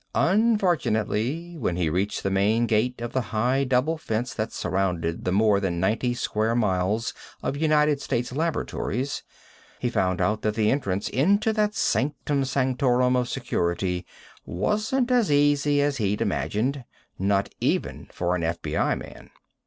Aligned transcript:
Unfortunately, 0.15 1.53
when 1.59 1.75
he 1.75 1.87
reached 1.87 2.23
the 2.23 2.31
main 2.31 2.65
gate 2.65 2.99
of 3.01 3.13
the 3.13 3.21
high 3.21 3.63
double 3.63 3.99
fence 3.99 4.33
that 4.33 4.51
surrounded 4.51 5.25
the 5.25 5.31
more 5.31 5.59
than 5.59 5.79
ninety 5.79 6.15
square 6.15 6.55
miles 6.55 7.13
of 7.43 7.55
United 7.55 8.01
States 8.01 8.31
Laboratories, 8.31 9.21
he 9.77 9.91
found 9.91 10.19
out 10.19 10.41
that 10.41 10.57
entrance 10.57 11.07
into 11.07 11.53
that 11.53 11.75
sanctum 11.75 12.43
sanctorum 12.45 13.15
of 13.15 13.29
Security 13.29 14.03
wasn't 14.43 15.11
as 15.11 15.31
easy 15.31 15.83
as 15.83 15.97
he'd 15.97 16.19
imagined 16.19 16.83
not 17.19 17.53
even 17.59 18.07
for 18.11 18.33
an 18.35 18.41
FBI 18.41 18.97
man. 18.97 19.29